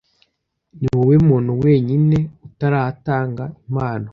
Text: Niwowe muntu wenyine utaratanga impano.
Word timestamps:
Niwowe 0.79 1.15
muntu 1.27 1.51
wenyine 1.63 2.17
utaratanga 2.47 3.43
impano. 3.67 4.07